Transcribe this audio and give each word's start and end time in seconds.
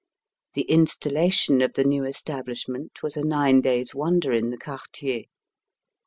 The 0.55 0.63
installation 0.63 1.61
of 1.61 1.73
the 1.73 1.83
new 1.83 2.05
establishment 2.05 3.03
was 3.03 3.15
a 3.15 3.21
nine 3.23 3.61
days' 3.61 3.93
wonder 3.93 4.33
in 4.33 4.49
the 4.49 4.57
quartier. 4.57 5.25